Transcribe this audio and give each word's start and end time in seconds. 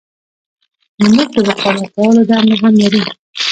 نو 0.99 1.05
موږ 1.15 1.29
د 1.35 1.37
مقاومت 1.49 1.85
کولو 1.95 2.21
دنده 2.29 2.55
هم 2.61 2.73
لرو. 2.81 3.01